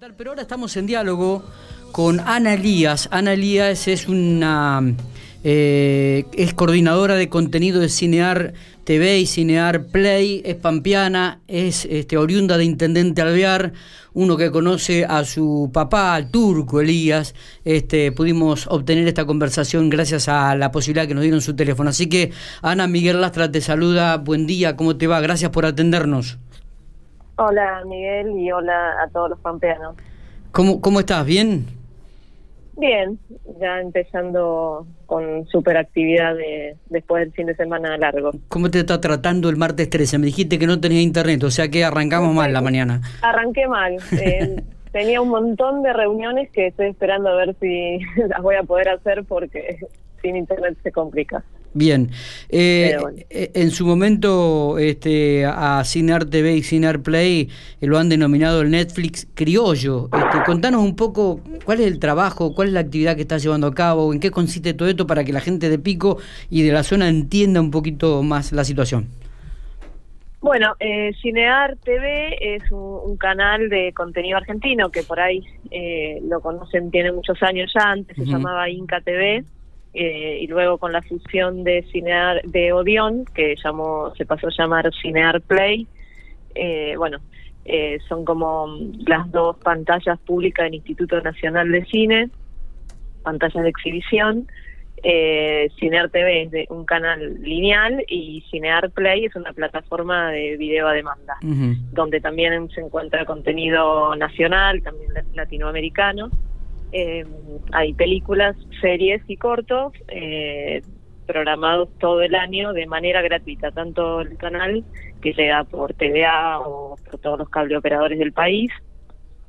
Pero 0.00 0.30
ahora 0.30 0.40
estamos 0.40 0.78
en 0.78 0.86
diálogo 0.86 1.44
con 1.92 2.20
Ana 2.20 2.54
Elías. 2.54 3.06
Ana 3.12 3.34
Elías 3.34 3.86
es 3.86 4.08
una 4.08 4.94
eh, 5.44 6.24
es 6.32 6.54
coordinadora 6.54 7.16
de 7.16 7.28
contenido 7.28 7.80
de 7.80 7.90
Cinear 7.90 8.54
TV 8.84 9.18
y 9.18 9.26
Cinear 9.26 9.88
Play, 9.88 10.40
es 10.46 10.56
pampeana, 10.56 11.40
es 11.48 11.84
este, 11.84 12.16
oriunda 12.16 12.56
de 12.56 12.64
Intendente 12.64 13.20
Alvear, 13.20 13.74
uno 14.14 14.38
que 14.38 14.50
conoce 14.50 15.04
a 15.04 15.22
su 15.26 15.70
papá, 15.70 16.14
al 16.14 16.30
turco 16.30 16.80
Elías. 16.80 17.34
Este, 17.66 18.10
pudimos 18.10 18.68
obtener 18.68 19.06
esta 19.06 19.26
conversación 19.26 19.90
gracias 19.90 20.28
a 20.28 20.54
la 20.54 20.72
posibilidad 20.72 21.08
que 21.08 21.14
nos 21.14 21.24
dieron 21.24 21.42
su 21.42 21.54
teléfono. 21.54 21.90
Así 21.90 22.08
que 22.08 22.32
Ana 22.62 22.86
Miguel 22.86 23.20
Lastra 23.20 23.52
te 23.52 23.60
saluda, 23.60 24.16
buen 24.16 24.46
día, 24.46 24.76
¿cómo 24.76 24.96
te 24.96 25.06
va? 25.06 25.20
Gracias 25.20 25.50
por 25.50 25.66
atendernos. 25.66 26.38
Hola 27.42 27.82
Miguel 27.86 28.38
y 28.38 28.52
hola 28.52 29.02
a 29.02 29.08
todos 29.08 29.30
los 29.30 29.40
pampeanos. 29.40 29.96
¿Cómo, 30.52 30.82
cómo 30.82 31.00
estás? 31.00 31.24
¿Bien? 31.24 31.64
Bien, 32.76 33.18
ya 33.58 33.80
empezando 33.80 34.86
con 35.06 35.46
super 35.46 35.78
actividad 35.78 36.34
de, 36.34 36.76
después 36.90 37.20
del 37.24 37.32
fin 37.32 37.46
de 37.46 37.56
semana 37.56 37.96
largo. 37.96 38.32
¿Cómo 38.48 38.70
te 38.70 38.80
está 38.80 39.00
tratando 39.00 39.48
el 39.48 39.56
martes 39.56 39.88
13? 39.88 40.18
Me 40.18 40.26
dijiste 40.26 40.58
que 40.58 40.66
no 40.66 40.80
tenías 40.80 41.02
internet, 41.02 41.42
o 41.42 41.50
sea 41.50 41.70
que 41.70 41.82
arrancamos 41.82 42.34
mal 42.34 42.52
la 42.52 42.60
mañana. 42.60 43.00
Arranqué 43.22 43.66
mal. 43.66 43.96
Eh, 44.20 44.62
tenía 44.92 45.22
un 45.22 45.30
montón 45.30 45.82
de 45.82 45.94
reuniones 45.94 46.50
que 46.50 46.66
estoy 46.66 46.88
esperando 46.88 47.30
a 47.30 47.36
ver 47.36 47.56
si 47.58 48.00
las 48.28 48.42
voy 48.42 48.56
a 48.56 48.64
poder 48.64 48.90
hacer 48.90 49.24
porque 49.24 49.78
sin 50.20 50.36
internet 50.36 50.76
se 50.82 50.92
complica. 50.92 51.42
Bien, 51.72 52.10
eh, 52.48 52.96
eh, 53.30 53.52
en 53.54 53.70
su 53.70 53.86
momento 53.86 54.76
este, 54.78 55.44
a 55.46 55.82
Cinear 55.84 56.24
TV 56.24 56.56
y 56.56 56.62
Cinear 56.62 57.00
Play 57.00 57.48
eh, 57.80 57.86
lo 57.86 57.96
han 57.96 58.08
denominado 58.08 58.62
el 58.62 58.70
Netflix 58.70 59.28
criollo. 59.34 60.08
Este, 60.12 60.42
contanos 60.44 60.82
un 60.82 60.96
poco 60.96 61.40
cuál 61.64 61.80
es 61.80 61.86
el 61.86 62.00
trabajo, 62.00 62.54
cuál 62.54 62.68
es 62.68 62.74
la 62.74 62.80
actividad 62.80 63.14
que 63.14 63.22
estás 63.22 63.44
llevando 63.44 63.68
a 63.68 63.74
cabo, 63.74 64.12
en 64.12 64.18
qué 64.18 64.32
consiste 64.32 64.74
todo 64.74 64.88
esto 64.88 65.06
para 65.06 65.22
que 65.22 65.32
la 65.32 65.40
gente 65.40 65.68
de 65.68 65.78
Pico 65.78 66.18
y 66.50 66.62
de 66.62 66.72
la 66.72 66.82
zona 66.82 67.08
entienda 67.08 67.60
un 67.60 67.70
poquito 67.70 68.24
más 68.24 68.50
la 68.50 68.64
situación. 68.64 69.06
Bueno, 70.40 70.74
eh, 70.80 71.12
Cinear 71.22 71.76
TV 71.76 72.56
es 72.56 72.64
un, 72.72 73.16
canal 73.16 73.68
de 73.68 73.92
contenido 73.92 74.38
argentino 74.38 74.90
que 74.90 75.02
por 75.02 75.20
ahí 75.20 75.44
lo 76.22 76.40
conocen, 76.40 76.90
tiene 76.90 77.12
muchos 77.12 77.40
años 77.42 77.70
ya, 77.72 77.90
antes 77.90 78.16
se 78.16 78.24
llamaba 78.24 78.68
Inca 78.68 79.00
TV 79.02 79.44
eh, 79.92 80.38
y 80.40 80.46
luego 80.46 80.78
con 80.78 80.92
la 80.92 81.02
fusión 81.02 81.64
de 81.64 81.82
Cinear 81.90 82.42
de 82.42 82.72
Odeon, 82.72 83.24
que 83.24 83.56
llamó, 83.62 84.14
se 84.16 84.24
pasó 84.24 84.46
a 84.46 84.52
llamar 84.56 84.90
Cinear 85.02 85.40
Play, 85.40 85.86
eh, 86.54 86.94
bueno, 86.96 87.18
eh, 87.64 87.98
son 88.08 88.24
como 88.24 88.68
las 89.06 89.30
dos 89.32 89.56
pantallas 89.58 90.18
públicas 90.20 90.64
del 90.64 90.76
Instituto 90.76 91.20
Nacional 91.20 91.70
de 91.72 91.84
Cine, 91.86 92.30
pantallas 93.22 93.62
de 93.62 93.68
exhibición. 93.68 94.46
Cinear 95.78 96.10
TV 96.10 96.42
es 96.42 96.50
de 96.50 96.66
un 96.68 96.84
canal 96.84 97.40
lineal 97.40 98.04
y 98.06 98.44
Cinear 98.50 98.90
Play 98.90 99.24
es 99.24 99.34
una 99.34 99.52
plataforma 99.54 100.30
de 100.30 100.58
video 100.58 100.88
a 100.88 100.92
demanda, 100.92 101.38
donde 101.92 102.20
también 102.20 102.68
se 102.68 102.82
encuentra 102.82 103.24
contenido 103.24 104.14
nacional, 104.14 104.82
también 104.82 105.10
latinoamericano. 105.32 106.28
Eh, 106.92 107.24
hay 107.72 107.94
películas, 107.94 108.56
series 108.80 109.22
y 109.28 109.36
cortos 109.36 109.92
eh, 110.08 110.82
programados 111.26 111.88
todo 111.98 112.22
el 112.22 112.34
año 112.34 112.72
de 112.72 112.86
manera 112.86 113.22
gratuita, 113.22 113.70
tanto 113.70 114.20
el 114.20 114.36
canal 114.36 114.84
que 115.22 115.32
llega 115.32 115.64
por 115.64 115.94
TVA 115.94 116.60
o 116.60 116.96
por 116.96 117.20
todos 117.20 117.38
los 117.38 117.48
cable 117.48 117.76
operadores 117.76 118.18
del 118.18 118.32
país, 118.32 118.70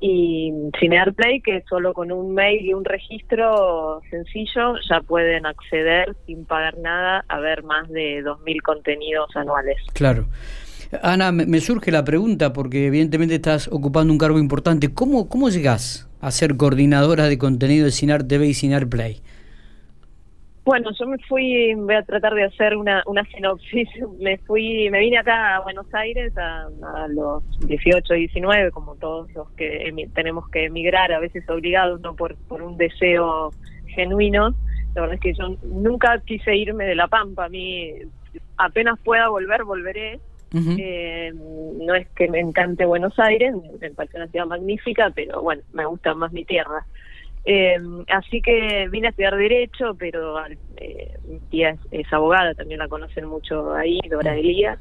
y 0.04 0.52
Cinear 0.80 1.14
Play, 1.14 1.42
que 1.42 1.64
solo 1.70 1.94
con 1.94 2.12
un 2.12 2.34
mail 2.34 2.66
y 2.66 2.74
un 2.74 2.84
registro 2.84 4.02
sencillo 4.10 4.74
ya 4.90 5.00
pueden 5.02 5.46
acceder 5.46 6.16
sin 6.26 6.46
pagar 6.46 6.78
nada 6.80 7.24
a 7.28 7.40
ver 7.40 7.64
más 7.64 7.88
de 7.88 8.24
2.000 8.24 8.62
contenidos 8.64 9.30
anuales. 9.36 9.78
Claro. 9.94 10.26
Ana, 11.02 11.32
me 11.32 11.60
surge 11.62 11.90
la 11.92 12.04
pregunta, 12.04 12.52
porque 12.52 12.88
evidentemente 12.88 13.36
estás 13.36 13.70
ocupando 13.70 14.12
un 14.12 14.20
cargo 14.20 14.40
importante. 14.40 14.94
¿Cómo, 14.94 15.30
cómo 15.30 15.50
llegás 15.50 16.10
a 16.20 16.32
ser 16.32 16.58
coordinadora 16.58 17.26
de 17.26 17.38
contenido 17.38 17.86
de 17.86 17.92
Cinar 17.92 18.24
TV 18.24 18.48
y 18.48 18.54
Cinar 18.54 18.88
Play? 18.88 19.22
Bueno, 20.64 20.92
yo 21.00 21.08
me 21.08 21.18
fui, 21.28 21.74
voy 21.74 21.96
a 21.96 22.04
tratar 22.04 22.36
de 22.36 22.44
hacer 22.44 22.76
una, 22.76 23.04
una 23.08 23.24
sinopsis. 23.26 23.90
Me 24.20 24.38
fui, 24.40 24.90
me 24.92 25.00
vine 25.00 25.18
acá 25.18 25.56
a 25.56 25.62
Buenos 25.62 25.92
Aires 25.94 26.34
a, 26.38 26.68
los 27.10 27.44
18, 27.66 28.14
19, 28.14 28.72
como 28.72 28.96
todos 28.96 29.32
los 29.34 29.50
que 29.52 29.92
tenemos 30.14 30.48
que 30.50 30.66
emigrar, 30.66 31.12
a 31.14 31.20
veces 31.20 31.50
obligados, 31.50 32.00
no 32.02 32.16
por, 32.16 32.36
por 32.48 32.62
un 32.62 32.78
deseo 32.78 33.52
genuino. 33.88 34.54
La 34.94 35.02
verdad 35.02 35.16
es 35.16 35.22
que 35.22 35.34
yo 35.34 35.58
nunca 35.64 36.22
quise 36.26 36.56
irme 36.56 36.86
de 36.86 36.96
La 36.96 37.08
Pampa. 37.08 37.46
A 37.46 37.50
mí, 37.50 37.94
apenas 38.58 39.00
pueda 39.00 39.30
volver, 39.30 39.64
volveré 39.64 40.20
eh, 40.54 41.32
no 41.34 41.96
es 41.96 42.08
que 42.10 42.28
me 42.28 42.40
encante 42.40 42.86
Buenos 42.86 43.18
Aires, 43.20 43.54
me 43.80 43.92
parece 43.92 44.18
una 44.18 44.28
ciudad 44.28 44.46
magnífica, 44.46 45.12
pero 45.16 45.42
bueno, 45.42 45.62
me 45.74 45.86
gusta 45.86 46.14
más 46.14 46.32
mi 46.34 46.46
tierra. 46.46 46.86
Eh, 47.44 47.78
así 48.10 48.42
que 48.42 48.88
vine 48.92 49.08
a 49.08 49.10
estudiar 49.10 49.36
Derecho, 49.36 49.96
pero 49.98 50.36
eh, 50.78 51.18
mi 51.28 51.40
tía 51.50 51.76
es, 51.92 52.14
abogada, 52.14 52.54
también 52.54 52.80
la 52.80 52.88
conocen 52.88 53.26
mucho 53.26 53.74
ahí, 53.74 54.00
Dora 54.10 54.36
Elías. 54.36 54.80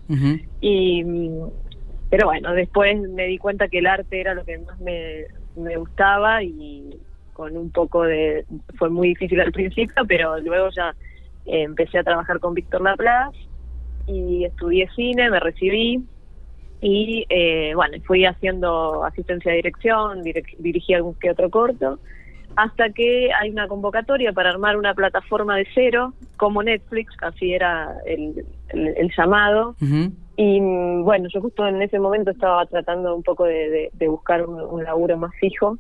y 0.60 1.04
Pero 2.10 2.26
bueno, 2.26 2.53
después 2.53 3.00
me 3.00 3.26
di 3.26 3.38
cuenta 3.38 3.69
que 3.69 3.78
el 3.78 3.86
arte 3.86 4.20
era 4.20 4.34
lo 4.34 4.44
que 4.44 4.59
más 4.59 4.78
me, 4.80 5.26
me 5.56 5.76
gustaba 5.76 6.42
y 6.42 6.98
con 7.32 7.56
un 7.56 7.70
poco 7.70 8.03
de... 8.03 8.44
fue 8.76 8.91
muy 8.91 9.09
difícil 9.09 9.41
al 9.41 9.53
principio, 9.53 10.04
pero 10.06 10.38
luego 10.41 10.69
ya 10.76 10.94
eh, 11.47 11.62
empecé 11.62 11.98
a 11.98 12.04
trabajar 12.04 12.38
con 12.41 12.54
Víctor 12.54 12.82
Laplace 12.82 13.50
y 14.06 14.44
estudié 14.44 14.88
cine, 14.94 15.31
me 15.31 15.41
recibí 15.41 16.05
y 16.81 17.27
eh, 17.28 17.72
bueno, 17.75 17.99
fui 18.06 18.25
haciendo 18.25 19.05
asistencia 19.05 19.50
de 19.50 19.56
dirección, 19.56 20.22
dirigí 20.22 20.94
algún 20.94 21.15
que 21.15 21.31
otro 21.31 21.50
corto, 21.50 21.99
hasta 22.56 22.91
que 22.91 23.31
hay 23.33 23.50
una 23.50 23.69
convocatoria 23.69 24.33
para 24.33 24.50
armar 24.50 24.77
una 24.77 24.94
plataforma 24.94 25.56
de 25.56 25.66
cero, 25.75 26.15
como 26.37 26.62
Netflix, 26.62 27.15
así 27.22 27.53
era 27.53 27.94
el, 28.06 28.44
el, 28.71 29.10
llamado. 29.16 29.77
Y 30.37 30.59
bueno, 31.03 31.28
yo 31.33 31.41
justo 31.43 31.66
en 31.66 31.83
ese 31.83 31.99
momento 31.99 32.31
estaba 32.31 32.65
tratando 32.66 33.15
un 33.15 33.22
poco 33.22 33.44
de, 33.44 33.91
buscar 34.09 34.47
un, 34.47 34.60
un, 34.60 34.83
laburo 34.83 35.19
más 35.19 35.33
fijo 35.39 35.78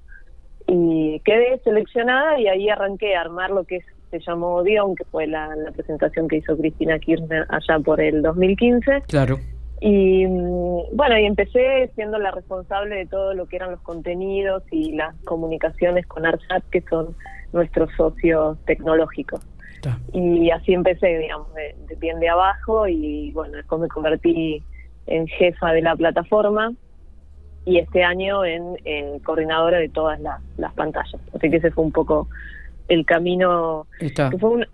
y 0.66 1.20
quedé 1.24 1.58
seleccionada 1.64 2.38
y 2.38 2.46
ahí 2.46 2.68
arranqué 2.68 3.16
a 3.16 3.22
armar 3.22 3.50
lo 3.50 3.64
que 3.64 3.76
es 3.76 3.84
se 4.10 4.18
llamó 4.20 4.56
Odeon, 4.56 4.94
que 4.96 5.04
fue 5.04 5.26
la, 5.26 5.54
presentación 5.74 6.28
que 6.28 6.36
hizo 6.36 6.56
Cristina 6.56 6.98
Kirchner 6.98 7.46
allá 7.48 7.78
por 7.78 8.00
el 8.00 8.22
2015. 8.22 9.02
Claro. 9.08 9.38
Y 9.80 10.26
mm, 10.26 10.96
bueno, 10.96 11.18
y 11.18 11.24
empecé 11.24 11.90
siendo 11.94 12.18
la 12.18 12.30
responsable 12.30 12.96
de 12.96 13.06
todo 13.06 13.34
lo 13.34 13.46
que 13.46 13.56
eran 13.56 13.70
los 13.70 13.80
contenidos 13.80 14.62
y 14.70 14.92
las 14.92 15.14
comunicaciones 15.24 16.06
con 16.06 16.26
ARSAT, 16.26 16.64
que 16.70 16.82
son 16.82 17.14
nuestros 17.52 17.90
socios 17.96 18.58
tecnológicos. 18.66 19.40
Y 20.12 20.50
así 20.50 20.74
empecé, 20.74 21.18
digamos, 21.18 21.54
de, 21.54 21.74
bien 21.96 22.20
de 22.20 22.28
abajo 22.28 22.86
y 22.86 23.32
bueno, 23.32 23.56
después 23.56 23.80
me 23.80 23.88
convertí 23.88 24.62
en 25.06 25.26
jefa 25.26 25.72
de 25.72 25.80
la 25.80 25.96
plataforma 25.96 26.72
y 27.64 27.78
este 27.78 28.04
año 28.04 28.44
en, 28.44 28.76
coordinadora 29.24 29.78
de 29.78 29.88
todas 29.88 30.20
las, 30.20 30.42
las 30.58 30.74
pantallas. 30.74 31.20
Así 31.34 31.48
que 31.48 31.56
ese 31.56 31.70
fue 31.70 31.84
un 31.84 31.92
poco 31.92 32.28
el 32.90 33.06
camino. 33.06 33.86
fue, 34.38 34.68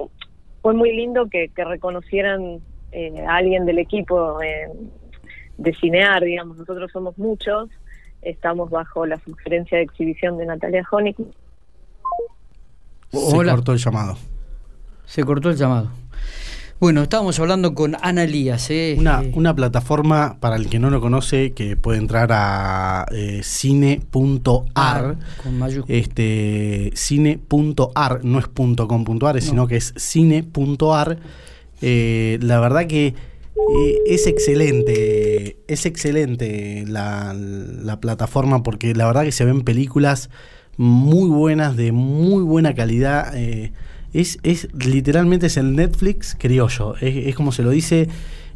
fue 0.63 0.75
muy 0.75 0.97
lindo 0.97 1.29
que, 1.31 1.51
reconocieran 1.55 2.61
eh, 2.91 3.25
a 3.25 3.37
alguien 3.37 3.67
del 3.67 3.79
equipo 3.79 4.43
eh, 4.43 4.69
de 5.59 5.75
Cinear, 5.75 6.25
digamos, 6.25 6.57
nosotros 6.57 6.91
somos 6.91 7.17
muchos, 7.19 7.69
estamos 8.23 8.71
bajo 8.71 9.07
la 9.07 9.19
sugerencia 9.19 9.79
de 9.79 9.85
exhibición 9.85 10.39
de 10.39 10.47
Natalia 10.47 10.85
Honig. 10.91 11.17
Se 13.13 13.45
cortó 13.45 13.73
el 13.73 13.79
llamado. 13.79 14.17
Se 15.05 15.23
cortó 15.23 15.51
el 15.51 15.57
llamado. 15.57 15.91
Bueno, 16.79 17.03
estábamos 17.03 17.41
hablando 17.41 17.75
con 17.75 17.97
Ana 18.03 18.25
Elías. 18.25 18.69
¿eh? 18.69 18.97
Una, 18.99 19.23
eh, 19.23 19.33
una 19.35 19.57
plataforma, 19.57 20.37
para 20.41 20.57
el 20.57 20.69
que 20.69 20.79
no 20.79 20.91
lo 20.91 21.01
conoce, 21.01 21.53
que 21.53 21.75
puede 21.75 21.99
entrar 21.99 22.29
a 22.33 23.07
eh, 23.13 23.41
cine.ar. 23.43 25.17
Este, 25.89 26.91
cine.ar, 26.95 28.25
no 28.25 28.39
es 28.39 28.47
.com.ar, 28.49 29.41
sino 29.41 29.67
que 29.67 29.77
es 29.77 29.95
cine.ar. 29.97 31.19
la 31.81 32.61
verdad 32.61 32.87
que 32.87 33.15
es 34.07 34.27
excelente, 34.27 35.57
es 35.69 35.87
excelente 35.87 36.85
la, 36.87 37.35
la 37.35 38.01
plataforma 38.01 38.63
porque 38.63 38.95
la 38.95 39.07
verdad 39.07 39.23
que 39.23 39.33
se 39.33 39.47
ven 39.47 39.63
películas 39.63 40.29
muy 40.77 41.31
buenas, 41.31 41.75
de 41.75 41.93
muy 41.93 42.43
buena 42.43 42.75
calidad 42.75 43.33
es, 44.21 44.39
es 44.43 44.69
literalmente 44.75 45.47
es 45.47 45.57
el 45.57 45.77
Netflix 45.77 46.37
criollo, 46.39 46.95
es, 47.01 47.35
como 47.35 47.53
se 47.53 47.63
lo 47.63 47.71
dice. 47.71 48.09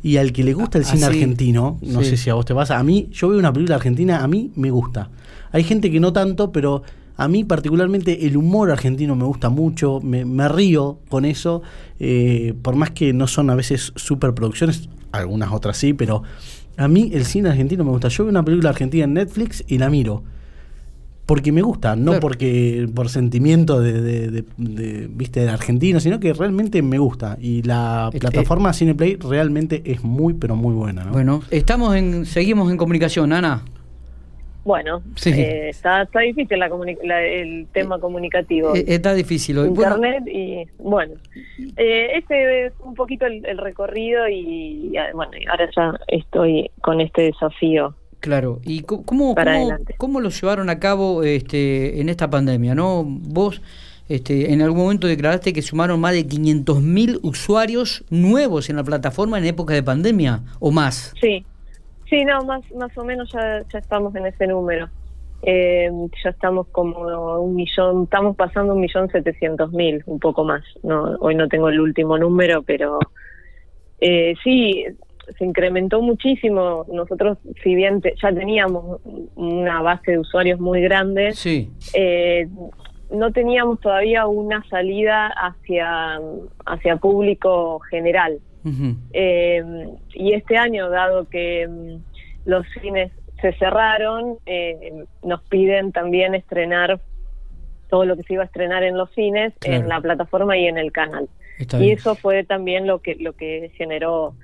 Y 0.03 0.17
al 0.17 0.33
que 0.33 0.43
le 0.43 0.55
gusta 0.55 0.79
el 0.79 0.87
cine 0.87 1.05
argentino, 1.05 1.79
no 1.83 2.03
sé 2.03 2.17
si 2.17 2.31
a 2.31 2.35
vos 2.35 2.47
te 2.47 2.55
pasa, 2.55 2.79
a 2.79 2.83
mí, 2.83 3.09
yo 3.12 3.29
veo 3.29 3.39
una 3.39 3.53
película 3.53 3.77
argentina, 3.77 4.25
a 4.25 4.29
mí 4.29 4.51
me 4.57 4.71
gusta. 4.71 5.11
Hay 5.53 5.62
gente 5.62 5.91
que 5.91 6.01
no 6.01 6.15
tanto, 6.15 6.53
pero 6.53 6.83
a 7.19 7.29
mí 7.29 7.45
particularmente 7.45 8.27
el 8.27 8.39
humor 8.39 8.71
argentino 8.71 9.15
me 9.15 9.25
gusta 9.25 9.51
mucho, 9.51 10.01
me, 10.01 10.49
río 10.49 11.01
con 11.11 11.27
eso, 11.27 11.61
eh, 11.99 12.55
por 12.62 12.77
más 12.77 12.93
que 12.93 13.12
no 13.12 13.27
son 13.27 13.51
a 13.51 13.55
veces 13.55 13.93
superproducciones, 13.95 14.89
algunas 15.12 15.53
otras 15.53 15.77
sí, 15.77 15.93
pero 15.93 16.23
a 16.79 16.89
mí 16.89 17.11
el 17.12 17.27
cine 17.27 17.51
argentino 17.51 17.85
me 17.85 17.91
gusta. 17.91 18.09
Yo 18.09 18.25
veo 18.25 18.31
una 18.31 18.43
película 18.43 18.71
argentina 18.71 19.05
en 19.05 19.12
Netflix 19.12 19.62
y 19.69 19.77
la 19.77 19.91
miro 19.91 20.25
porque 21.31 21.53
me 21.53 21.62
gusta, 21.62 21.94
no 21.94 22.19
porque 22.19 22.88
por 22.93 23.09
sentimiento 23.09 23.79
de, 23.79 24.44
viste 24.56 25.38
del 25.38 25.50
argentino, 25.50 26.00
sino 26.00 26.19
que 26.19 26.32
realmente 26.32 26.82
me 26.82 26.99
gusta 26.99 27.37
y 27.41 27.62
la 27.62 28.11
plataforma 28.19 28.73
Cineplay 28.73 29.15
realmente 29.15 29.81
es 29.85 30.03
muy 30.03 30.35
pero 30.35 30.56
muy 30.56 30.75
buena. 30.75 31.05
Bueno, 31.12 31.41
estamos 31.53 31.94
en 31.94 32.27
seguimos 32.27 32.69
en 32.73 32.77
comunicación, 32.77 33.32
Ana. 33.32 33.62
Bueno, 34.65 35.03
eh, 35.25 35.69
está, 35.69 36.03
está 36.03 36.19
difícil 36.19 36.59
la, 36.59 36.67
el 37.23 37.69
tema 37.73 37.97
eh, 37.97 38.00
comunicativo. 38.00 38.75
Eh, 38.75 38.85
está 38.88 39.15
difícil 39.15 39.56
hoy. 39.59 39.69
Internet 39.69 40.26
y 40.26 40.67
bueno, 40.79 41.15
este 41.76 42.67
es 42.67 42.73
un 42.81 42.94
poquito 42.97 43.26
el, 43.26 43.47
el 43.47 43.59
recorrido 43.59 44.29
y 44.29 44.97
bueno, 45.15 45.31
ahora 45.49 45.71
ya 45.76 45.94
estoy 46.09 46.73
con 46.81 47.00
este 47.00 47.23
desafío 47.23 47.94
Claro, 48.20 48.61
¿y 48.64 48.82
cómo, 48.82 49.34
cómo, 49.96 50.20
lo 50.20 50.28
llevaron 50.28 50.69
a 50.69 50.78
cabo 50.78 51.22
este, 51.22 52.00
en 52.00 52.11
esta 52.11 52.28
pandemia? 52.28 52.75
¿no? 52.75 53.02
Vos 53.05 53.62
este, 54.11 54.52
en 54.52 54.61
algún 54.61 54.81
momento 54.82 55.06
declaraste 55.06 55.52
que 55.52 55.62
sumaron 55.62 56.00
más 56.00 56.12
de 56.12 56.26
500.000 56.26 57.20
usuarios 57.22 58.05
nuevos 58.11 58.69
en 58.69 58.76
la 58.76 58.82
plataforma 58.82 59.38
en 59.38 59.44
época 59.44 59.72
de 59.72 59.82
pandemia, 59.82 60.40
¿o 60.58 60.72
más? 60.72 61.14
Sí, 61.20 61.46
sí, 62.08 62.25
no, 62.25 62.44
más, 62.44 62.61
más 62.72 62.96
o 62.99 63.05
menos 63.05 63.31
ya, 63.32 63.62
ya 63.72 63.78
estamos 63.78 64.14
en 64.17 64.26
ese 64.26 64.49
número. 64.49 64.88
Eh, 65.43 65.88
ya 66.25 66.31
estamos 66.31 66.66
como 66.73 67.38
un 67.38 67.55
millón, 67.55 68.02
estamos 68.02 68.34
pasando 68.37 68.75
un 68.75 68.81
millón 68.81 69.08
setecientos 69.11 69.73
mil, 69.73 70.02
un 70.06 70.19
poco 70.19 70.44
más. 70.44 70.64
No, 70.82 71.16
hoy 71.20 71.37
no 71.37 71.49
tengo 71.49 71.69
el 71.69 71.81
último 71.81 72.19
número, 72.19 72.62
pero 72.64 72.99
eh, 74.00 74.34
sí, 74.43 74.87
se 75.38 75.44
incrementó 75.44 76.03
muchísimo. 76.03 76.85
Nosotros, 76.93 77.38
si 77.62 77.75
bien 77.75 78.03
ya 78.23 78.32
teníamos 78.32 79.00
una 79.35 79.82
base 79.82 80.12
de 80.12 80.19
usuarios 80.19 80.61
muy 80.61 80.81
grande, 80.81 81.32
eh, 81.94 82.49
no 83.11 83.32
teníamos 83.32 83.81
todavía 83.81 84.27
una 84.27 84.65
salida 84.69 85.29
hacia, 85.29 86.21
hacia 86.67 86.97
público 86.97 87.81
general. 87.91 88.38
Eh, 89.12 89.62
y 90.12 90.35
este 90.35 90.56
año, 90.59 90.91
dado 90.91 91.27
que 91.29 91.67
mm, 91.67 92.49
los 92.49 92.67
cines 92.81 93.11
se 93.41 93.53
cerraron, 93.55 94.37
eh, 94.44 95.05
nos 95.23 95.43
piden 95.44 95.93
también 95.93 96.35
estrenar 96.35 97.00
todo 97.88 98.05
lo 98.05 98.17
que 98.17 98.23
se 98.23 98.35
iba 98.35 98.43
a 98.43 98.47
estrenar 98.47 98.83
en 98.85 98.97
los 98.97 99.11
cines 99.12 99.53
en 99.65 99.88
la 99.88 100.00
plataforma 100.00 100.56
y 100.56 100.67
en 100.67 100.79
el 100.79 100.93
canal. 100.93 101.29
y 101.59 101.91
eso 101.91 102.15
fue 102.15 102.44
también 102.44 102.87
lo 102.87 103.00
que 103.00 103.17
lo 103.17 103.33
que 103.35 103.71
generó 103.76 104.35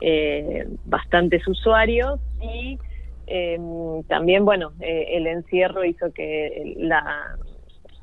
eh, 0.00 0.66
bastantes 0.84 1.46
usuarios 1.46 2.20
y 2.40 2.78
em, 3.26 4.02
también, 4.04 4.44
bueno, 4.44 4.72
eh, 4.80 5.06
el 5.12 5.26
encierro 5.26 5.84
hizo 5.84 6.12
que 6.12 6.74
la, 6.78 7.36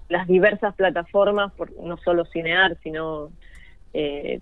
las 0.09 0.27
diversas 0.27 0.75
plataformas, 0.75 1.51
por, 1.53 1.71
no 1.81 1.97
solo 1.97 2.25
Cinear, 2.25 2.77
sino 2.83 3.31
eh, 3.93 4.39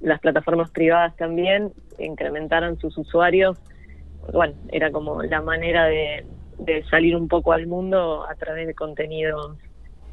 las 0.00 0.20
plataformas 0.20 0.70
privadas 0.70 1.14
también, 1.16 1.72
incrementaran 1.98 2.78
sus 2.78 2.96
usuarios. 2.96 3.58
Bueno, 4.32 4.54
era 4.72 4.90
como 4.90 5.22
la 5.22 5.42
manera 5.42 5.84
de, 5.84 6.24
salir 6.90 7.14
un 7.16 7.28
poco 7.28 7.52
al 7.52 7.66
mundo 7.66 8.26
a 8.26 8.34
través 8.36 8.66
de 8.66 8.74
contenidos 8.74 9.58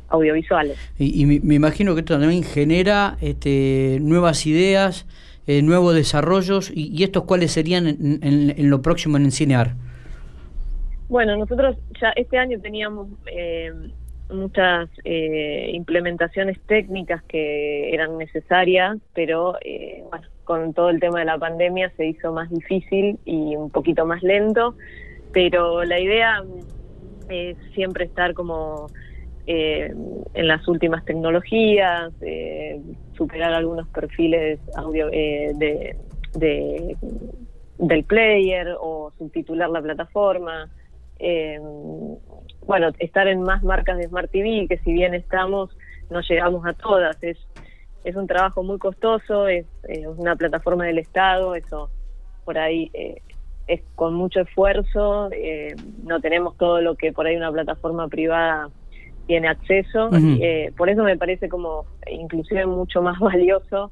audiovisuales. 0.10 0.78
Y, 1.00 1.26
me, 1.26 1.56
imagino 1.56 1.94
que 1.94 2.02
esto 2.02 2.20
también 2.20 2.44
genera 2.44 3.18
este, 3.22 4.00
nuevas 4.02 4.46
ideas, 4.46 5.08
eh, 5.48 5.62
nuevos 5.62 5.96
desarrollos 5.96 6.72
y, 6.74 7.04
estos 7.04 7.24
cuáles 7.24 7.52
serían 7.52 7.88
en, 7.88 8.70
lo 8.70 8.82
próximo 8.82 9.18
en 9.18 9.32
Cinear? 9.32 9.76
Bueno, 11.10 11.36
nosotros 11.36 11.78
ya 12.02 12.10
este 12.16 12.38
año 12.38 12.60
teníamos 12.62 13.10
eh, 13.26 13.72
muchas 14.30 14.90
eh, 15.04 15.72
implementaciones 15.74 16.60
técnicas 16.68 17.22
que 17.24 17.94
eran 17.94 18.18
necesarias, 18.18 18.98
pero 19.14 19.56
bueno, 20.10 20.28
con 20.44 20.74
todo 20.74 20.90
el 20.90 21.00
tema 21.00 21.20
de 21.20 21.26
la 21.26 21.38
pandemia 21.38 21.92
se 21.98 22.08
hizo 22.08 22.32
más 22.32 22.50
difícil 22.50 23.20
y 23.26 23.56
un 23.56 23.70
poquito 23.70 24.06
más 24.06 24.24
lento, 24.24 24.76
pero 25.34 25.84
la 25.84 26.00
idea 26.00 26.44
es 27.30 27.58
siempre 27.74 28.06
estar 28.06 28.34
como 28.34 28.90
eh, 29.48 29.94
en 30.34 30.48
las 30.48 30.68
últimas 30.68 31.04
tecnologías, 31.04 32.14
eh, 32.22 32.80
superar 33.18 33.54
algunos 33.54 33.88
perfiles 33.88 34.60
audio 34.76 35.10
eh, 35.12 35.52
de, 35.56 36.98
del 37.80 38.04
player 38.04 38.76
o 38.80 39.12
subtitular 39.18 39.70
la 39.70 39.82
plataforma. 39.82 40.70
bueno, 42.68 42.90
estar 43.00 43.28
en 43.28 43.42
más 43.42 43.64
marcas 43.64 43.98
de 43.98 44.08
Smart 44.08 44.32
TV, 44.32 44.68
que 44.70 44.78
si 44.80 44.94
bien 44.94 45.16
estamos, 45.16 45.76
no 46.10 46.22
llegamos 46.22 46.66
a 46.66 46.74
todas. 46.74 47.18
Es, 47.24 47.38
es 48.04 48.16
un 48.16 48.28
trabajo 48.28 48.64
muy 48.64 48.78
costoso, 48.78 49.48
es, 49.48 49.66
una 50.18 50.36
plataforma 50.36 50.86
del 50.86 51.00
Estado, 51.00 51.56
eso 51.56 51.90
por 52.46 52.58
ahí 52.58 52.92
es 53.68 53.82
con 53.96 54.14
mucho 54.14 54.42
esfuerzo, 54.42 55.30
no 56.04 56.20
tenemos 56.20 56.58
todo 56.58 56.82
lo 56.82 56.96
que 56.96 57.12
por 57.12 57.26
ahí 57.26 57.36
una 57.36 57.52
plataforma 57.52 58.08
privada 58.08 58.70
tiene 59.28 59.48
acceso. 59.48 60.10
Eh, 60.14 60.72
por 60.78 60.90
eso 60.90 61.04
me 61.04 61.18
parece 61.18 61.50
como 61.50 61.86
inclusive 62.10 62.66
mucho 62.66 63.02
más 63.02 63.20
valioso 63.20 63.92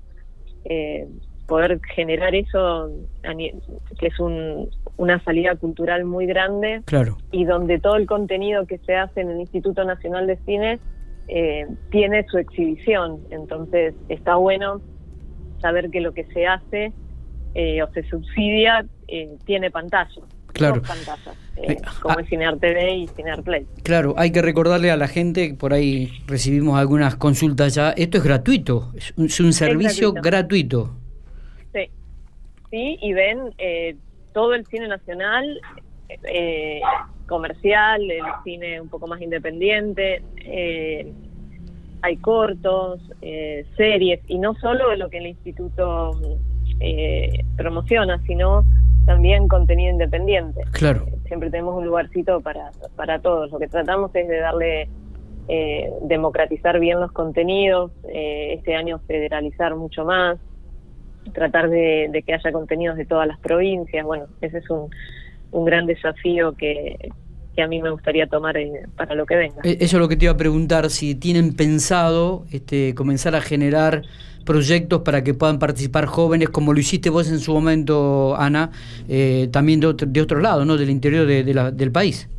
eh, 0.65 1.07
poder 1.47 1.79
generar 1.95 2.35
eso, 2.35 2.91
que 3.23 4.07
es 4.07 4.19
un, 4.19 4.69
una 4.97 5.23
salida 5.23 5.55
cultural 5.55 6.05
muy 6.05 6.27
grande 6.27 6.83
claro. 6.85 7.17
y 7.31 7.45
donde 7.45 7.79
todo 7.79 7.95
el 7.95 8.05
contenido 8.05 8.67
que 8.67 8.77
se 8.79 8.95
hace 8.95 9.21
en 9.21 9.31
el 9.31 9.39
Instituto 9.39 9.83
Nacional 9.83 10.27
de 10.27 10.37
Cine 10.45 10.79
eh, 11.27 11.65
tiene 11.89 12.23
su 12.27 12.37
exhibición. 12.37 13.19
Entonces 13.31 13.95
está 14.09 14.35
bueno 14.35 14.81
saber 15.59 15.89
que 15.89 16.01
lo 16.01 16.13
que 16.13 16.25
se 16.25 16.45
hace 16.45 16.93
o 17.55 17.87
se 17.93 18.03
subsidia 18.03 18.85
tiene 19.45 19.71
pantalla. 19.71 20.21
Claro. 20.59 20.81
Eh, 21.55 21.77
como 22.01 22.19
ah. 22.19 22.23
Cinear 22.27 22.57
TV 22.57 22.95
y 22.97 23.07
Cinear 23.07 23.41
Play. 23.43 23.65
Claro, 23.83 24.13
hay 24.17 24.31
que 24.31 24.41
recordarle 24.41 24.91
a 24.91 24.97
la 24.97 25.07
gente, 25.07 25.55
por 25.57 25.73
ahí 25.73 26.11
recibimos 26.27 26.77
algunas 26.77 27.15
consultas 27.15 27.75
ya, 27.75 27.91
esto 27.91 28.17
es 28.17 28.23
gratuito, 28.23 28.91
es 28.95 29.39
un, 29.39 29.53
servicio 29.53 30.11
gratuito. 30.11 30.95
Sí, 31.73 31.89
sí, 32.69 32.97
y 33.01 33.13
ven 33.13 33.53
eh, 33.57 33.95
todo 34.33 34.53
el 34.53 34.65
cine 34.67 34.89
nacional, 34.89 35.61
eh, 36.09 36.81
comercial, 37.27 38.09
el 38.09 38.23
cine 38.43 38.81
un 38.81 38.89
poco 38.89 39.07
más 39.07 39.21
independiente, 39.21 40.21
hay 42.01 42.17
cortos, 42.17 43.01
series, 43.77 44.21
y 44.27 44.37
no 44.39 44.55
solo 44.55 44.95
lo 44.95 45.09
que 45.09 45.19
el 45.19 45.27
instituto 45.27 46.19
promociona, 47.57 48.21
sino 48.25 48.65
también 49.09 49.47
contenido 49.47 49.91
independiente. 49.91 50.61
Claro. 50.71 51.07
Siempre 51.25 51.49
tenemos 51.49 51.75
un 51.75 51.87
lugarcito 51.87 52.41
para, 52.41 52.69
para 52.95 53.19
todos. 53.19 53.49
Lo 53.51 53.57
que 53.57 53.67
tratamos 53.67 54.11
es 54.13 54.27
de 54.27 54.37
darle, 54.37 54.87
eh, 55.47 55.89
democratizar 56.03 56.79
bien 56.79 56.99
los 56.99 57.11
contenidos, 57.11 57.91
eh, 58.07 58.53
este 58.53 58.75
año 58.75 58.99
federalizar 59.07 59.75
mucho 59.75 60.05
más, 60.05 60.37
tratar 61.33 61.71
de, 61.71 62.23
que 62.23 62.35
haya 62.35 62.51
contenidos 62.51 62.97
de 62.97 63.05
todas 63.07 63.27
las 63.27 63.39
provincias. 63.39 64.05
Bueno, 64.05 64.25
ese 64.41 64.59
es 64.59 64.69
un, 64.69 64.91
un 65.53 65.65
gran 65.65 65.87
desafío 65.87 66.53
que, 66.53 67.09
que 67.59 67.63
a 67.63 67.67
mí 67.67 67.81
me 67.81 67.89
gustaría 67.89 68.25
tomar 68.25 68.55
eh, 68.55 68.85
para 68.95 69.15
lo 69.15 69.25
que 69.25 69.35
venga. 69.35 69.57
Eso 69.63 69.97
es 69.97 69.99
lo 69.99 70.07
que 70.07 70.15
te 70.15 70.23
iba 70.23 70.31
a 70.31 70.37
preguntar, 70.37 70.89
si 70.89 71.13
tienen 71.13 71.53
pensado 71.57 72.45
este, 72.53 72.95
comenzar 72.95 73.35
a 73.35 73.41
generar 73.41 74.03
proyectos 74.45 75.01
para 75.01 75.25
que 75.25 75.33
puedan 75.33 75.59
participar 75.59 76.05
jóvenes, 76.05 76.47
como 76.51 76.71
lo 76.71 76.79
hiciste 76.79 77.09
vos 77.09 77.29
en 77.29 77.39
su 77.39 77.53
momento, 77.53 78.33
Ana, 78.37 78.71
eh, 79.09 79.49
también 79.51 79.81
de 79.81 79.87
otro, 79.87 80.07
de 80.09 80.21
otro 80.21 80.39
lado, 80.39 80.63
¿no? 80.63 80.77
Del 80.77 80.89
interior 80.89 81.25
de, 81.25 81.43
del 81.43 81.91
país. 81.91 82.29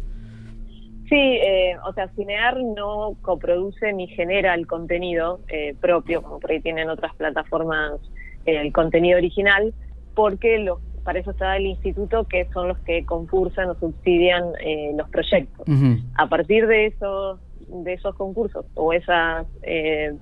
Sí, 1.11 1.19
eh, 1.19 1.77
o 1.87 1.93
sea, 1.93 2.09
Cinear 2.17 2.57
no 2.57 3.15
coproduce 3.21 3.93
ni 3.93 4.07
genera 4.07 4.55
el 4.55 4.67
contenido 4.67 5.41
eh, 5.49 5.75
propio, 5.79 6.23
como 6.23 6.41
por 6.41 6.51
ahí 6.51 6.61
tienen 6.61 6.89
otras 6.89 7.15
plataformas 7.15 8.01
el 8.47 8.73
contenido 8.73 9.19
original, 9.19 9.75
porque 10.15 10.59
lo, 10.61 10.81
para 11.11 11.19
eso 11.19 11.33
está 11.33 11.57
el 11.57 11.67
instituto, 11.67 12.23
que 12.23 12.47
son 12.53 12.69
los 12.69 12.79
que 12.79 13.05
concursan 13.05 13.69
o 13.69 13.75
subsidian 13.75 14.45
los 14.95 15.11
proyectos. 15.11 15.67
A 16.15 16.29
partir 16.29 16.69
de 16.69 16.87
esos, 16.87 17.41
de 17.67 17.95
esos 17.95 18.15
concursos 18.15 18.65
o 18.75 18.93
esas 18.93 19.45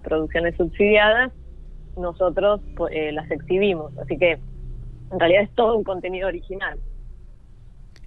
producciones 0.03 0.57
subsidiadas, 0.57 1.31
nosotros 1.99 2.63
eh, 2.91 3.13
las 3.13 3.31
exhibimos. 3.31 3.93
Así 3.99 4.17
que 4.17 4.39
en 5.13 5.21
realidad 5.21 5.43
es 5.43 5.55
todo 5.55 5.77
un 5.77 5.85
contenido 5.85 6.29
original. 6.29 6.79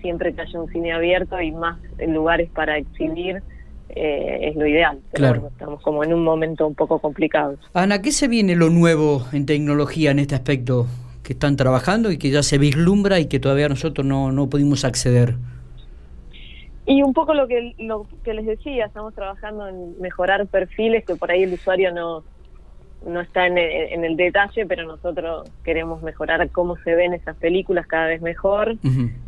siempre 0.00 0.32
que 0.34 0.42
haya 0.42 0.60
un 0.60 0.70
cine 0.70 0.92
abierto 0.92 1.40
y 1.40 1.52
más 1.52 1.78
lugares 2.06 2.50
para 2.50 2.78
exhibir, 2.78 3.42
eh, 3.90 4.38
es 4.42 4.56
lo 4.56 4.66
ideal. 4.66 4.98
claro. 5.12 5.48
estamos 5.48 5.82
como 5.82 6.04
en 6.04 6.12
un 6.14 6.24
momento 6.24 6.66
un 6.66 6.74
poco 6.74 6.98
complicado. 6.98 7.56
Ana, 7.74 8.02
¿qué 8.02 8.12
se 8.12 8.28
viene 8.28 8.56
lo 8.56 8.70
nuevo 8.70 9.26
en 9.32 9.46
tecnología 9.46 10.10
en 10.10 10.18
este 10.18 10.34
aspecto? 10.34 10.86
que 11.22 11.34
están 11.34 11.54
trabajando 11.54 12.10
y 12.10 12.18
que 12.18 12.30
ya 12.30 12.42
se 12.42 12.58
vislumbra 12.58 13.20
y 13.20 13.26
que 13.26 13.38
todavía 13.38 13.68
nosotros 13.68 14.04
no, 14.04 14.32
no 14.32 14.48
pudimos 14.48 14.84
acceder. 14.84 15.36
Y 16.86 17.02
un 17.02 17.12
poco 17.12 17.34
lo 17.34 17.46
que, 17.46 17.74
lo 17.78 18.06
que 18.24 18.34
les 18.34 18.46
decía, 18.46 18.86
estamos 18.86 19.14
trabajando 19.14 19.68
en 19.68 20.00
mejorar 20.00 20.46
perfiles 20.46 21.04
que 21.04 21.14
por 21.14 21.30
ahí 21.30 21.42
el 21.42 21.52
usuario 21.52 21.92
no, 21.92 22.24
no 23.06 23.20
está 23.20 23.46
en 23.46 23.58
el, 23.58 24.16
detalle, 24.16 24.66
pero 24.66 24.86
nosotros 24.86 25.48
queremos 25.64 26.02
mejorar 26.02 26.50
cómo 26.50 26.76
se 26.78 26.94
ven 26.94 27.14
esas 27.14 27.36
películas 27.36 27.86
cada 27.86 28.06
vez 28.06 28.20
mejor, 28.20 28.76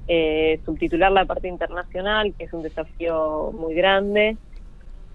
eh, 0.08 0.60
subtitular 0.64 1.12
la 1.12 1.24
parte 1.24 1.48
internacional, 1.48 2.34
que 2.36 2.44
es 2.44 2.52
un 2.52 2.62
desafío 2.62 3.52
muy 3.52 3.74
grande, 3.74 4.36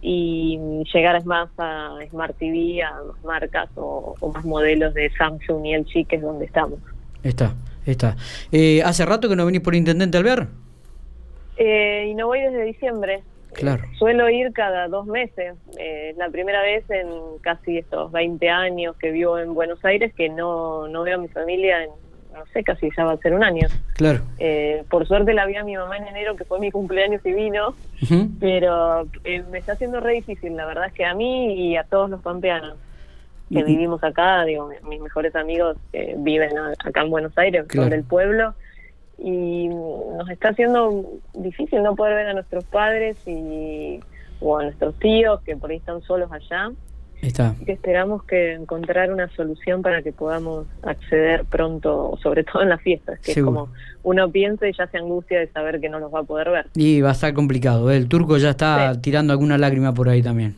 y 0.02 0.60
llegar 0.94 1.24
más 1.26 1.50
a 1.58 1.98
Smart 2.10 2.38
TV, 2.38 2.82
a 2.84 2.92
más 2.92 3.24
marcas 3.24 3.70
o, 3.76 4.16
más 4.34 4.46
modelos 4.46 4.94
de 4.94 5.12
Samsung 5.18 5.66
y 5.66 5.76
LG, 5.76 6.08
que 6.08 6.16
es 6.16 6.22
donde 6.22 6.46
estamos. 6.46 6.80
Está, 7.24 7.56
está. 7.86 8.16
Eh, 8.52 8.82
¿Hace 8.84 9.06
rato 9.06 9.28
que 9.28 9.36
no 9.36 9.46
venís 9.46 9.62
por 9.62 9.76
Intendente 9.76 10.18
Alvear? 10.18 10.48
Eh, 11.58 12.08
y 12.10 12.16
no 12.16 12.28
voy 12.28 12.42
desde 12.42 12.64
diciembre. 12.64 13.24
Claro. 13.54 13.84
suelo 13.98 14.30
ir 14.30 14.54
cada 14.54 14.88
dos 14.88 15.08
meses. 15.08 15.56
Eh, 15.80 16.14
la 16.18 16.30
primera 16.30 16.62
vez 16.62 16.88
en 16.90 17.08
casi 17.42 17.80
estos 17.80 18.12
20 18.12 18.50
años 18.50 18.96
que 18.98 19.12
vivo 19.12 19.40
en 19.40 19.54
Buenos 19.54 19.84
Aires 19.84 20.14
que 20.14 20.30
no, 20.30 20.88
no 20.88 21.04
veo 21.04 21.16
a 21.16 21.22
mi 21.22 21.28
familia 21.28 21.84
en 21.84 21.90
no 22.34 22.46
sé, 22.54 22.64
casi 22.64 22.90
ya 22.96 23.04
va 23.04 23.14
a 23.14 23.18
ser 23.18 23.34
un 23.34 23.44
año. 23.44 23.68
Claro. 23.96 24.20
Eh, 24.38 24.84
por 24.92 25.08
suerte 25.08 25.34
la 25.34 25.48
vi 25.48 25.56
a 25.56 25.64
mi 25.64 25.76
mamá 25.76 25.98
en 25.98 26.06
enero, 26.06 26.36
que 26.36 26.46
fue 26.46 26.60
mi 26.60 26.70
cumpleaños 26.70 27.26
y 27.26 27.34
vino, 27.34 27.74
pero 28.40 29.08
eh, 29.24 29.44
me 29.50 29.58
está 29.58 29.72
haciendo 29.72 30.00
re 30.02 30.14
difícil, 30.14 30.56
la 30.56 30.68
verdad 30.68 30.86
es 30.86 30.94
que 30.94 31.04
a 31.04 31.16
mí 31.16 31.56
y 31.56 31.78
a 31.78 31.84
todos 31.84 32.12
los 32.12 32.22
pampeanos 32.22 32.78
que 33.50 33.64
vivimos 33.64 34.04
acá, 34.04 34.44
digo, 34.44 34.70
mis 34.88 35.00
mejores 35.00 35.36
amigos 35.36 35.78
viven 36.18 36.52
acá 36.58 37.02
en 37.02 37.10
Buenos 37.10 37.36
Aires, 37.40 37.66
son 37.74 37.90
del 37.90 38.04
pueblo, 38.04 38.54
y 39.18 39.68
nos 39.68 40.30
está 40.30 40.50
haciendo 40.50 41.06
difícil 41.34 41.84
no 41.84 41.96
poder 41.96 42.16
ver 42.16 42.28
a 42.28 42.34
nuestros 42.34 42.64
padres 42.66 43.18
y 43.26 44.00
o 44.40 44.58
a 44.58 44.64
nuestros 44.64 44.98
tíos 45.00 45.42
que 45.42 45.56
por 45.56 45.72
ahí 45.72 45.78
están 45.78 46.02
solos 46.04 46.32
allá. 46.32 46.72
Está. 47.22 47.56
Que 47.66 47.72
esperamos 47.72 48.24
que 48.26 48.54
encontrar 48.54 49.12
una 49.12 49.28
solución 49.30 49.82
para 49.82 50.04
que 50.04 50.12
podamos 50.12 50.68
acceder 50.84 51.46
pronto, 51.46 52.16
sobre 52.22 52.44
todo 52.44 52.62
en 52.62 52.70
las 52.70 52.80
fiestas, 52.82 53.20
que 53.20 53.32
es 53.32 53.42
como 53.42 53.70
uno 54.04 54.30
piensa 54.32 54.68
y 54.68 54.74
ya 54.74 54.86
se 54.86 55.00
angustia 55.00 55.40
de 55.40 55.48
saber 55.48 55.82
que 55.82 55.90
no 55.90 55.98
los 56.00 56.14
va 56.14 56.20
a 56.20 56.24
poder 56.24 56.52
ver. 56.52 56.68
Y 56.76 57.02
va 57.02 57.10
a 57.10 57.14
estar 57.14 57.34
complicado, 57.34 57.90
¿eh? 57.90 57.98
el 57.98 58.08
turco 58.08 58.38
ya 58.38 58.52
está 58.52 59.02
tirando 59.02 59.34
alguna 59.34 59.58
lágrima 59.58 59.96
por 59.96 60.10
ahí 60.10 60.22
también. 60.22 60.56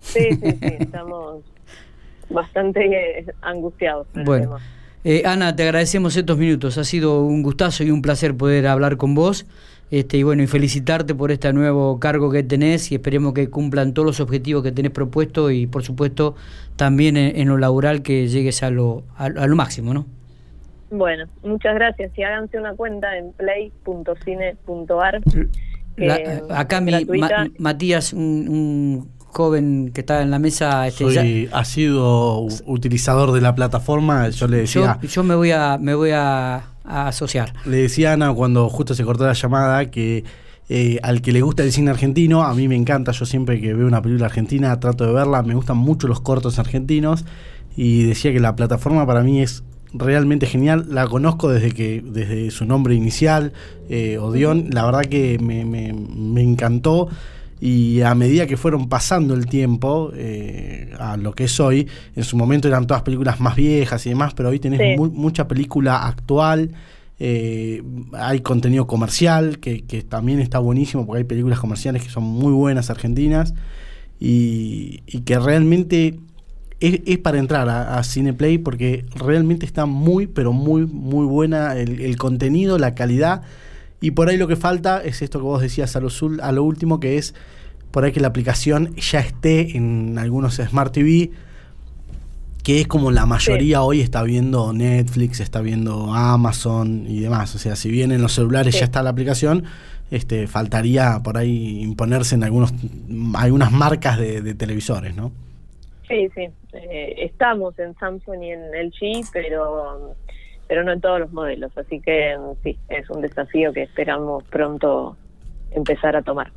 Sí, 0.00 0.30
sí, 0.32 0.50
sí, 0.60 0.74
estamos 0.80 1.44
bastante 2.28 3.24
angustiados. 3.40 4.08
Bueno. 4.12 4.56
Eh, 5.04 5.22
Ana, 5.26 5.56
te 5.56 5.64
agradecemos 5.64 6.16
estos 6.16 6.38
minutos. 6.38 6.78
Ha 6.78 6.84
sido 6.84 7.22
un 7.22 7.42
gustazo 7.42 7.82
y 7.82 7.90
un 7.90 8.02
placer 8.02 8.36
poder 8.36 8.66
hablar 8.68 8.96
con 8.96 9.14
vos. 9.14 9.46
Este, 9.90 10.16
y 10.16 10.22
bueno, 10.22 10.42
y 10.42 10.46
felicitarte 10.46 11.14
por 11.14 11.30
este 11.32 11.52
nuevo 11.52 12.00
cargo 12.00 12.30
que 12.30 12.42
tenés 12.42 12.90
y 12.92 12.94
esperemos 12.94 13.34
que 13.34 13.50
cumplan 13.50 13.92
todos 13.92 14.06
los 14.06 14.20
objetivos 14.20 14.62
que 14.62 14.72
tenés 14.72 14.90
propuesto 14.90 15.50
y 15.50 15.66
por 15.66 15.82
supuesto 15.82 16.34
también 16.76 17.18
en, 17.18 17.46
lo 17.48 17.58
laboral 17.58 18.00
que 18.00 18.26
llegues 18.28 18.62
a 18.62 18.70
lo, 18.70 19.02
a, 19.18 19.28
lo 19.28 19.54
máximo, 19.54 19.92
¿no? 19.92 20.06
Bueno, 20.90 21.26
muchas 21.42 21.74
gracias 21.74 22.10
y 22.16 22.22
háganse 22.22 22.58
una 22.58 22.74
cuenta 22.74 23.18
en 23.18 23.32
play.cine.ar. 23.32 25.20
acá 26.48 26.80
mi, 26.80 26.92
Matías, 27.58 28.14
un, 28.14 29.10
joven 29.32 29.90
que 29.92 30.02
está 30.02 30.22
en 30.22 30.30
la 30.30 30.38
mesa. 30.38 30.86
Este, 30.86 31.48
ha 31.52 31.64
sido 31.64 32.46
utilizador 32.66 33.32
de 33.32 33.40
la 33.40 33.54
plataforma, 33.54 34.28
yo 34.28 34.46
le 34.46 34.58
decía. 34.58 34.98
Yo, 35.02 35.22
me 35.24 35.34
voy 35.34 35.50
a, 35.50 35.78
me 35.78 35.94
voy 35.94 36.10
a 36.12 36.64
a 36.84 37.08
asociar. 37.08 37.52
Le 37.64 37.78
decía 37.78 38.12
Ana 38.12 38.32
cuando 38.32 38.68
justo 38.68 38.94
se 38.94 39.04
cortó 39.04 39.26
la 39.26 39.34
llamada 39.34 39.90
que 39.90 40.24
eh, 40.68 40.98
al 41.02 41.22
que 41.22 41.32
le 41.32 41.42
gusta 41.42 41.62
el 41.62 41.72
cine 41.72 41.90
argentino, 41.90 42.42
a 42.42 42.54
mí 42.54 42.68
me 42.68 42.76
encanta, 42.76 43.12
yo 43.12 43.26
siempre 43.26 43.60
que 43.60 43.74
veo 43.74 43.86
una 43.86 44.00
película 44.00 44.26
argentina 44.26 44.78
trato 44.80 45.04
de 45.04 45.12
verla, 45.12 45.42
me 45.42 45.54
gustan 45.54 45.76
mucho 45.76 46.08
los 46.08 46.20
cortos 46.20 46.58
argentinos 46.58 47.24
y 47.76 48.04
decía 48.04 48.32
que 48.32 48.40
la 48.40 48.56
plataforma 48.56 49.06
para 49.06 49.22
mí 49.22 49.42
es 49.42 49.64
realmente 49.92 50.46
genial, 50.46 50.86
la 50.88 51.06
conozco 51.06 51.50
desde 51.50 51.72
que 51.72 52.02
desde 52.04 52.50
su 52.50 52.64
nombre 52.64 52.94
inicial, 52.94 53.52
eh, 53.90 54.18
la 54.70 54.84
verdad 54.86 55.02
que 55.02 55.38
me, 55.38 55.64
me, 55.64 55.92
me 55.92 56.42
encantó 56.42 57.08
y 57.64 58.00
a 58.00 58.12
medida 58.16 58.48
que 58.48 58.56
fueron 58.56 58.88
pasando 58.88 59.34
el 59.34 59.46
tiempo 59.46 60.10
eh, 60.16 60.90
a 60.98 61.16
lo 61.16 61.32
que 61.32 61.44
es 61.44 61.60
hoy, 61.60 61.86
en 62.16 62.24
su 62.24 62.36
momento 62.36 62.66
eran 62.66 62.88
todas 62.88 63.04
películas 63.04 63.38
más 63.38 63.54
viejas 63.54 64.04
y 64.04 64.08
demás, 64.08 64.34
pero 64.34 64.48
hoy 64.48 64.58
tenés 64.58 64.98
mucha 64.98 65.46
película 65.46 66.08
actual, 66.08 66.72
eh, 67.20 67.80
hay 68.14 68.40
contenido 68.40 68.88
comercial 68.88 69.60
que, 69.60 69.80
también 70.08 70.40
está 70.40 70.58
buenísimo 70.58 71.06
porque 71.06 71.18
hay 71.18 71.24
películas 71.24 71.60
comerciales 71.60 72.02
que 72.02 72.10
son 72.10 72.24
muy 72.24 72.52
buenas 72.52 72.90
argentinas 72.90 73.54
y, 74.18 74.98
que 75.24 75.38
realmente 75.38 76.18
es, 76.80 77.18
para 77.18 77.38
entrar 77.38 77.68
a, 77.68 78.02
Cineplay 78.02 78.58
porque 78.58 79.04
realmente 79.14 79.66
está 79.66 79.86
muy, 79.86 80.26
pero 80.26 80.52
muy, 80.52 80.84
muy 80.84 81.26
buena 81.26 81.76
el, 81.76 82.00
el 82.00 82.16
contenido, 82.16 82.76
la 82.76 82.96
calidad 82.96 83.42
y 84.02 84.10
por 84.10 84.28
ahí 84.28 84.36
lo 84.36 84.48
que 84.48 84.56
falta 84.56 85.02
es 85.02 85.22
esto 85.22 85.38
que 85.38 85.44
vos 85.44 85.62
decías 85.62 85.94
a 85.96 86.00
lo, 86.00 86.08
a 86.42 86.52
lo 86.52 86.64
último, 86.64 87.00
que 87.00 87.16
es 87.18 87.34
por 87.92 88.04
ahí 88.04 88.10
que 88.10 88.20
la 88.20 88.28
aplicación 88.28 88.94
ya 88.96 89.20
esté 89.20 89.76
en 89.76 90.18
algunos 90.18 90.56
Smart 90.56 90.92
TV, 90.92 91.30
que 92.64 92.80
es 92.80 92.88
como 92.88 93.12
la 93.12 93.26
mayoría 93.26 93.82
hoy 93.82 94.00
está 94.00 94.24
viendo 94.24 94.72
Netflix, 94.72 95.38
está 95.38 95.60
viendo 95.60 96.12
Amazon 96.12 97.06
y 97.08 97.20
demás. 97.20 97.54
O 97.54 97.58
sea, 97.58 97.76
si 97.76 97.90
bien 97.90 98.10
en 98.10 98.22
los 98.22 98.32
celulares 98.32 98.78
ya 98.78 98.84
está 98.84 99.04
la 99.04 99.10
aplicación, 99.10 99.64
este, 100.10 100.48
faltaría 100.48 101.20
por 101.22 101.38
ahí 101.38 101.80
imponerse 101.80 102.34
en 102.34 102.42
algunos 102.42 102.74
algunas 103.34 103.70
marcas 103.70 104.18
de, 104.18 104.54
televisores, 104.54 105.14
¿no? 105.14 105.30
Sí, 106.08 106.28
sí. 106.34 106.48
Eh, 106.72 107.14
estamos 107.18 107.78
en 107.78 107.94
Samsung 107.94 108.42
y 108.42 108.50
en 108.50 108.60
LG, 108.88 109.28
pero 109.32 110.16
pero 110.72 110.84
no 110.84 110.92
en 110.92 111.02
todos 111.02 111.20
los 111.20 111.30
modelos. 111.34 111.70
Así 111.76 112.00
que 112.00 112.34
sí, 112.62 112.78
es 112.88 113.10
un 113.10 113.20
desafío 113.20 113.74
que 113.74 113.82
esperamos 113.82 114.42
pronto 114.44 115.18
empezar 115.70 116.16
a 116.16 116.22
tomar. 116.22 116.50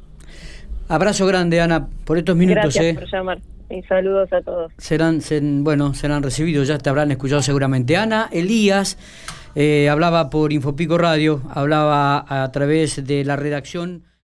Abrazo 0.88 1.25
grande, 1.25 1.60
Ana, 1.60 1.89
por 2.05 2.17
estos 2.17 2.34
minutos. 2.34 2.63
Gracias 2.63 2.86
eh. 2.86 2.93
por 2.93 3.12
llamar. 3.12 3.39
Y 3.69 3.81
saludos 3.81 4.31
a 4.31 4.39
todos. 4.41 4.72
Serán, 4.77 5.19
bueno, 5.65 5.93
serán 5.93 6.24
recibidos, 6.24 6.69
ya 6.69 6.77
te 6.77 6.89
habrán 6.89 7.12
escuchado 7.12 7.41
seguramente. 7.41 7.98
Ana, 7.98 8.29
Elías, 8.31 8.98
eh, 9.53 9.89
hablaba 9.89 10.29
por 10.29 10.53
Infopico 10.53 10.98
Radio, 10.98 11.41
hablaba 11.53 12.24
a 12.25 12.50
través 12.53 13.05
de 13.05 13.25
la 13.25 13.36
redacción. 13.36 14.05